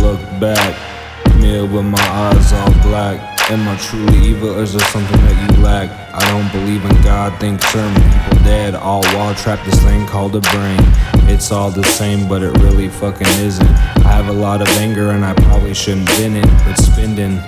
look 0.00 0.20
back. 0.40 0.74
Me 1.40 1.60
with 1.60 1.84
my 1.84 2.00
eyes 2.00 2.52
all 2.52 2.72
black. 2.82 3.32
Am 3.50 3.66
I 3.66 3.76
truly 3.76 4.18
evil 4.28 4.50
or 4.50 4.62
is 4.62 4.72
there 4.72 4.86
something 4.88 5.20
that 5.22 5.56
you 5.56 5.62
lack? 5.62 5.90
I 6.14 6.20
don't 6.30 6.50
believe 6.52 6.84
in 6.84 7.02
God, 7.02 7.38
think 7.40 7.60
certain 7.60 7.94
people 7.94 8.44
dead. 8.44 8.74
All 8.74 9.02
while 9.14 9.34
trapped 9.34 9.64
this 9.64 9.82
thing 9.82 10.06
called 10.06 10.36
a 10.36 10.40
brain. 10.40 10.78
It's 11.28 11.50
all 11.50 11.70
the 11.70 11.82
same, 11.84 12.28
but 12.28 12.42
it 12.42 12.56
really 12.58 12.88
fucking 12.88 13.26
isn't. 13.40 13.68
I 14.06 14.12
have 14.12 14.28
a 14.28 14.32
lot 14.32 14.62
of 14.62 14.68
anger 14.78 15.10
and 15.10 15.24
I 15.24 15.34
probably 15.34 15.74
shouldn't 15.74 16.06
been 16.08 16.36
it, 16.36 16.46
but 16.64 16.76
spending 16.76 17.40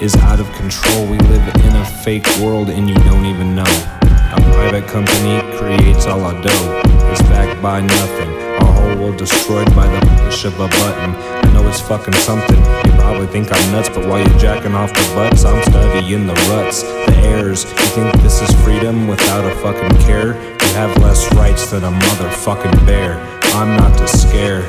is 0.00 0.14
out 0.16 0.40
of 0.40 0.50
control. 0.52 1.06
We 1.06 1.18
live 1.18 1.46
in 1.64 1.76
a 1.76 1.84
fake 1.84 2.26
world 2.38 2.70
and 2.70 2.88
you 2.88 2.94
don't 2.96 3.26
even 3.26 3.54
know. 3.54 3.64
A 3.66 4.40
private 4.54 4.86
company 4.86 5.40
creates 5.58 6.06
all 6.06 6.24
our 6.24 6.40
dough. 6.42 6.82
It's 7.10 7.22
backed 7.22 7.60
by 7.62 7.80
nothing. 7.80 8.30
Our 8.60 8.72
whole 8.72 8.96
world 9.04 9.18
destroyed 9.18 9.74
by 9.74 9.86
the 9.86 10.00
push 10.24 10.44
of 10.44 10.54
a 10.60 10.68
button. 10.68 11.35
Know 11.56 11.66
it's 11.68 11.80
fucking 11.80 12.12
something. 12.12 12.58
You 12.58 12.92
probably 13.00 13.26
think 13.28 13.48
I'm 13.50 13.72
nuts, 13.72 13.88
but 13.88 14.06
while 14.06 14.18
you're 14.18 14.38
jacking 14.38 14.74
off 14.74 14.92
the 14.92 15.00
butts, 15.14 15.42
I'm 15.46 15.62
studying 15.62 16.26
the 16.26 16.34
ruts, 16.52 16.82
the 16.82 17.16
errors. 17.24 17.64
You 17.64 17.88
think 17.96 18.12
this 18.20 18.42
is 18.42 18.54
freedom 18.62 19.08
without 19.08 19.42
a 19.42 19.54
fucking 19.62 19.96
care? 20.02 20.34
You 20.34 20.74
have 20.74 20.94
less 20.98 21.32
rights 21.32 21.70
than 21.70 21.84
a 21.84 21.90
motherfucking 21.90 22.84
bear. 22.84 23.14
I'm 23.54 23.74
not 23.74 23.96
to 23.96 24.06
scare. 24.06 24.68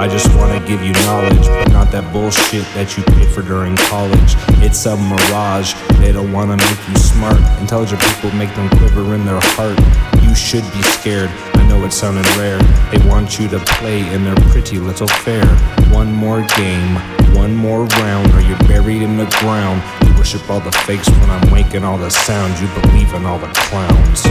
I 0.00 0.08
just 0.10 0.26
wanna 0.34 0.58
give 0.66 0.82
you 0.82 0.94
knowledge, 1.06 1.46
but 1.46 1.70
not 1.70 1.92
that 1.92 2.12
bullshit 2.12 2.64
that 2.74 2.96
you 2.96 3.04
paid 3.04 3.28
for 3.28 3.42
during 3.42 3.76
college. 3.76 4.34
It's 4.66 4.84
a 4.84 4.96
mirage. 4.96 5.74
They 6.00 6.10
don't 6.10 6.32
wanna 6.32 6.56
make 6.56 6.88
you 6.88 6.96
smart. 6.96 7.38
Intelligent 7.60 8.02
people 8.02 8.32
make 8.32 8.52
them 8.56 8.68
quiver 8.70 9.14
in 9.14 9.24
their 9.24 9.40
heart. 9.54 9.78
You 10.24 10.34
should 10.34 10.64
be 10.72 10.82
scared. 10.82 11.30
Know 11.68 11.84
it's 11.84 11.96
sounding 11.96 12.24
rare. 12.38 12.58
They 12.92 12.98
want 13.08 13.38
you 13.38 13.48
to 13.48 13.58
play 13.58 14.00
in 14.14 14.24
their 14.24 14.36
pretty 14.50 14.78
little 14.78 15.08
fair. 15.08 15.44
One 15.92 16.12
more 16.12 16.42
game, 16.56 16.94
one 17.34 17.54
more 17.54 17.84
round, 17.84 18.32
or 18.34 18.40
you're 18.40 18.58
buried 18.68 19.02
in 19.02 19.16
the 19.16 19.26
ground. 19.40 19.82
You 20.06 20.14
worship 20.14 20.48
all 20.48 20.60
the 20.60 20.72
fakes 20.72 21.08
when 21.08 21.30
I'm 21.30 21.52
making 21.52 21.84
all 21.84 21.98
the 21.98 22.10
sounds. 22.10 22.60
You 22.60 22.68
believe 22.80 23.12
in 23.14 23.26
all 23.26 23.38
the 23.38 23.48
clowns. 23.48 24.26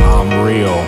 I'm 0.00 0.44
real, 0.44 0.78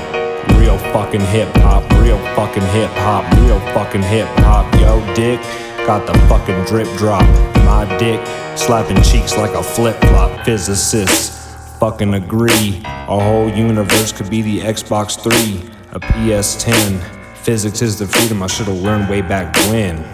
real 0.59 0.79
fucking 0.93 1.21
hip 1.21 1.49
hop, 1.57 1.90
real 2.11 2.35
fucking 2.35 2.63
hip 2.63 2.91
hop, 2.91 3.33
real 3.39 3.61
fucking 3.73 4.03
hip 4.03 4.27
hop. 4.39 4.73
Yo, 4.81 4.99
dick, 5.15 5.41
got 5.87 6.07
the 6.07 6.19
fucking 6.29 6.65
drip 6.65 6.89
drop. 6.99 7.23
My 7.65 7.85
dick 7.99 8.21
slapping 8.59 9.01
cheeks 9.03 9.37
like 9.37 9.53
a 9.53 9.63
flip 9.63 9.97
flop. 10.01 10.45
Physicists 10.45 11.79
fucking 11.79 12.15
agree. 12.15 12.83
Our 12.85 13.21
whole 13.21 13.49
universe 13.49 14.11
could 14.11 14.29
be 14.29 14.43
the 14.43 14.59
Xbox 14.61 15.21
3, 15.21 15.71
a 15.93 16.01
PS10. 16.01 17.01
Physics 17.37 17.81
is 17.81 17.99
the 17.99 18.07
freedom 18.07 18.43
I 18.43 18.49
should've 18.49 18.83
learned 18.83 19.09
way 19.09 19.23
back 19.23 19.55
when. 19.71 20.05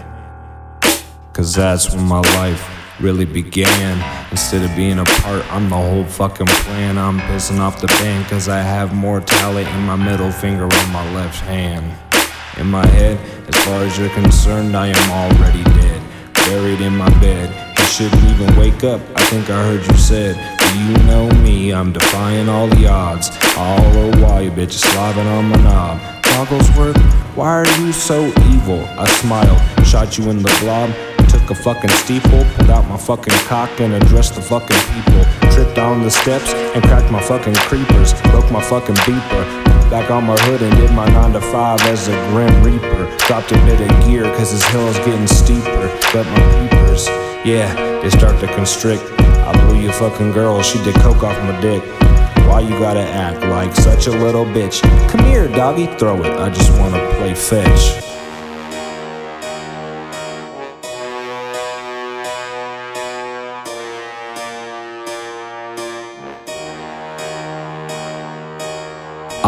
Cause 1.33 1.53
that's 1.53 1.93
when 1.93 2.03
my 2.03 2.19
life 2.19 2.76
really 2.99 3.25
began. 3.25 3.97
Instead 4.31 4.63
of 4.63 4.75
being 4.75 4.99
a 4.99 5.05
part, 5.05 5.45
I'm 5.53 5.69
the 5.69 5.75
whole 5.75 6.03
fucking 6.03 6.47
plan. 6.47 6.97
I'm 6.97 7.19
pissing 7.19 7.59
off 7.59 7.81
the 7.81 7.87
band 7.87 8.27
cause 8.27 8.47
I 8.47 8.59
have 8.59 8.93
more 8.93 9.21
talent 9.21 9.67
in 9.69 9.81
my 9.81 9.95
middle 9.95 10.31
finger 10.31 10.63
on 10.63 10.91
my 10.91 11.13
left 11.13 11.39
hand. 11.41 11.85
In 12.57 12.67
my 12.67 12.85
head, 12.87 13.19
as 13.47 13.55
far 13.65 13.83
as 13.83 13.97
you're 13.99 14.09
concerned, 14.09 14.75
I 14.75 14.87
am 14.87 15.11
already 15.11 15.63
dead. 15.63 16.01
Buried 16.33 16.81
in 16.81 16.95
my 16.95 17.09
bed. 17.19 17.53
You 17.77 17.85
shouldn't 17.85 18.23
even 18.23 18.55
wake 18.57 18.83
up. 18.83 19.01
I 19.15 19.23
think 19.25 19.49
I 19.49 19.61
heard 19.63 19.85
you 19.85 19.97
said, 19.97 20.35
Do 20.59 20.79
you 20.79 20.97
know 21.05 21.29
me? 21.41 21.73
I'm 21.73 21.93
defying 21.93 22.49
all 22.49 22.67
the 22.67 22.87
odds. 22.87 23.29
All 23.57 23.91
the 23.91 24.17
while 24.21 24.41
you 24.41 24.51
bitches 24.51 24.83
slobbing 24.83 25.25
on 25.37 25.49
my 25.49 25.57
knob. 25.57 26.23
Goggles 26.23 26.69
work? 26.77 26.97
Why 27.35 27.49
are 27.49 27.81
you 27.81 27.91
so 27.91 28.25
evil? 28.25 28.83
I 28.97 29.07
smiled, 29.07 29.85
shot 29.85 30.17
you 30.17 30.29
in 30.31 30.41
the 30.41 30.57
blob. 30.61 30.89
Took 31.47 31.59
a 31.59 31.63
fucking 31.63 31.89
steeple, 31.91 32.43
pulled 32.55 32.69
out 32.69 32.85
my 32.89 32.97
fucking 32.97 33.33
cock 33.47 33.79
and 33.79 33.93
addressed 33.93 34.35
the 34.35 34.41
fucking 34.41 34.75
people. 34.91 35.23
Tripped 35.53 35.77
down 35.77 36.03
the 36.03 36.11
steps 36.11 36.53
and 36.53 36.83
cracked 36.83 37.09
my 37.09 37.21
fucking 37.21 37.55
creepers. 37.55 38.11
Broke 38.31 38.51
my 38.51 38.61
fucking 38.61 38.95
beeper. 39.07 39.63
Back 39.89 40.11
on 40.11 40.25
my 40.25 40.37
hood 40.41 40.61
and 40.61 40.75
did 40.75 40.91
my 40.91 41.07
9 41.07 41.31
to 41.31 41.39
5 41.39 41.79
as 41.83 42.09
a 42.09 42.11
Grim 42.31 42.51
Reaper. 42.61 43.17
Dropped 43.27 43.53
a 43.53 43.55
bit 43.63 43.79
of 43.79 44.05
gear 44.05 44.23
cause 44.35 44.51
this 44.51 44.65
hill 44.71 44.85
is 44.89 44.97
getting 44.97 45.25
steeper. 45.25 45.87
Got 46.11 46.25
my 46.25 46.67
peepers, 46.67 47.07
yeah, 47.47 47.73
they 48.01 48.09
start 48.09 48.37
to 48.41 48.47
constrict. 48.47 49.03
I 49.47 49.53
blew 49.67 49.79
your 49.79 49.93
fucking 49.93 50.33
girl, 50.33 50.61
she 50.61 50.83
did 50.83 50.95
coke 50.95 51.23
off 51.23 51.41
my 51.45 51.61
dick. 51.61 51.81
Why 52.49 52.59
you 52.59 52.77
gotta 52.77 53.07
act 53.07 53.39
like 53.45 53.73
such 53.73 54.07
a 54.07 54.11
little 54.11 54.43
bitch? 54.43 54.81
Come 55.09 55.23
here, 55.23 55.47
doggy, 55.47 55.85
throw 55.97 56.21
it. 56.25 56.37
I 56.41 56.49
just 56.49 56.77
wanna 56.77 56.99
play 57.15 57.33
fetch. 57.33 58.16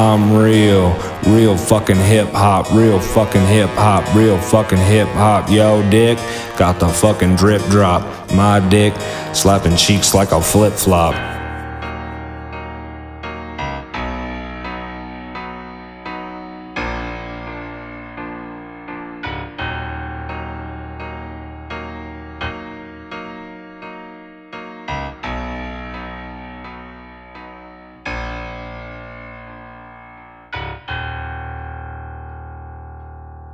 I'm 0.09 0.34
real, 0.34 0.92
real 1.28 1.56
fucking 1.56 1.96
hip 1.96 2.30
hop, 2.30 2.74
real 2.74 3.00
fucking 3.00 3.46
hip 3.46 3.70
hop, 3.70 4.16
real 4.16 4.40
fucking 4.40 4.80
hip 4.80 5.08
hop. 5.09 5.52
Yo, 5.52 5.88
dick, 5.92 6.18
got 6.58 6.80
the 6.80 6.88
fucking 6.90 7.36
drip 7.36 7.62
drop. 7.66 8.02
My 8.34 8.59
dick, 8.70 8.96
slapping 9.36 9.75
cheeks 9.75 10.16
like 10.16 10.31
a 10.31 10.42
flip 10.42 10.74
flop. 10.74 11.39